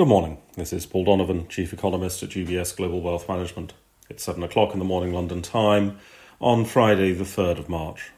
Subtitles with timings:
[0.00, 0.38] Good morning.
[0.56, 3.74] This is Paul Donovan, Chief Economist at UBS Global Wealth Management.
[4.08, 5.98] It's 7 o'clock in the morning London time
[6.40, 8.10] on Friday, the 3rd of March.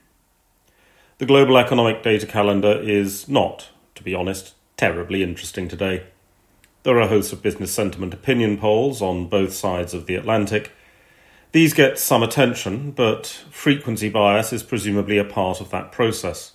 [1.19, 6.05] The global economic data calendar is not, to be honest, terribly interesting today.
[6.85, 10.71] There are a host of business sentiment opinion polls on both sides of the Atlantic.
[11.51, 16.53] These get some attention, but frequency bias is presumably a part of that process.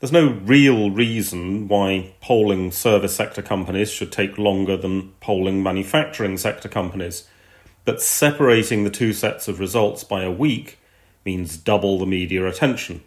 [0.00, 6.38] There's no real reason why polling service sector companies should take longer than polling manufacturing
[6.38, 7.28] sector companies.
[7.84, 10.78] But separating the two sets of results by a week
[11.26, 13.02] means double the media attention.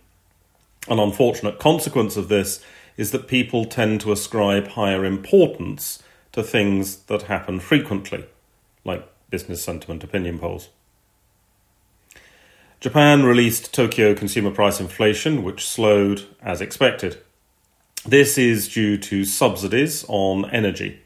[0.88, 2.64] An unfortunate consequence of this
[2.96, 8.26] is that people tend to ascribe higher importance to things that happen frequently,
[8.86, 10.70] like business sentiment opinion polls.
[12.84, 17.18] Japan released Tokyo consumer price inflation, which slowed as expected.
[18.06, 21.00] This is due to subsidies on energy.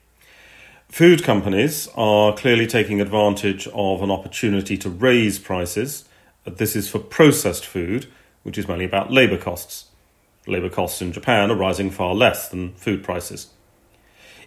[0.90, 6.06] Food companies are clearly taking advantage of an opportunity to raise prices.
[6.46, 8.08] This is for processed food,
[8.42, 9.86] which is mainly about labour costs.
[10.48, 13.50] Labour costs in Japan are rising far less than food prices.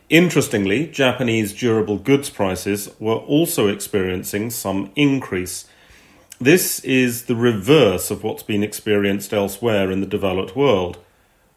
[0.09, 5.69] Interestingly, Japanese durable goods prices were also experiencing some increase
[6.41, 10.99] this is the reverse of what's been experienced elsewhere in the developed world.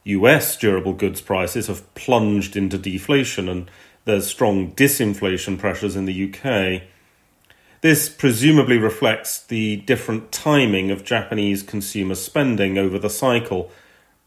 [0.03, 3.71] US durable goods prices have plunged into deflation and
[4.03, 6.81] there's strong disinflation pressures in the UK.
[7.79, 13.71] This presumably reflects the different timing of Japanese consumer spending over the cycle.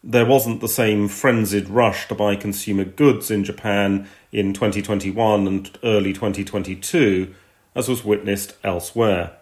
[0.02, 5.78] There wasn't the same frenzied rush to buy consumer goods in Japan in 2021 and
[5.84, 7.34] early 2022
[7.74, 9.36] as was witnessed elsewhere.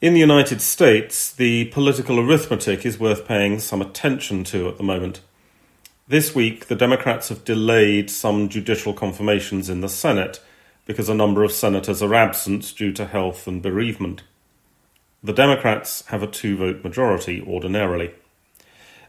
[0.00, 4.82] In the United States, the political arithmetic is worth paying some attention to at the
[4.82, 5.20] moment.
[6.08, 10.42] This week, the Democrats have delayed some judicial confirmations in the Senate
[10.86, 14.22] because a number of senators are absent due to health and bereavement.
[15.22, 18.12] The Democrats have a two vote majority ordinarily.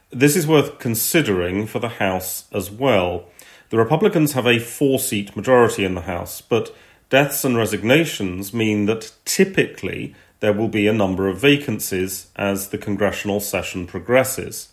[0.10, 3.28] This is worth considering for the House as well.
[3.70, 6.76] The Republicans have a four seat majority in the House, but
[7.10, 12.78] deaths and resignations mean that typically there will be a number of vacancies as the
[12.78, 14.70] congressional session progresses.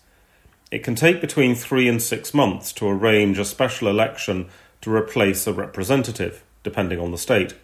[0.70, 4.48] It can take between three and six months to arrange a special election
[4.80, 7.54] to replace a representative, depending on the state.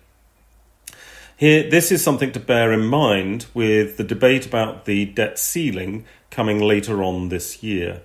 [1.37, 6.05] Here, this is something to bear in mind with the debate about the debt ceiling
[6.31, 8.03] coming later on this year.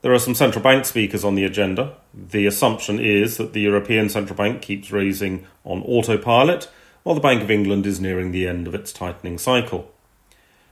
[0.00, 1.94] There are some central bank speakers on the agenda.
[2.12, 6.68] The assumption is that the European Central Bank keeps raising on autopilot
[7.04, 9.92] while the Bank of England is nearing the end of its tightening cycle.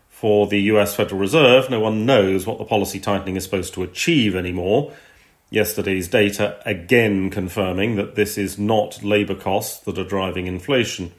[0.08, 3.82] For the US Federal Reserve, no one knows what the policy tightening is supposed to
[3.82, 4.92] achieve anymore.
[5.50, 11.12] Yesterday's data again confirming that this is not labour costs that are driving inflation.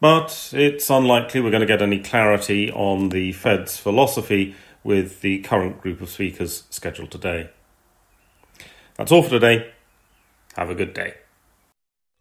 [0.00, 5.40] But it's unlikely we're going to get any clarity on the Fed's philosophy with the
[5.40, 7.50] current group of speakers scheduled today.
[8.96, 9.72] That's all for today.
[10.56, 11.14] Have a good day.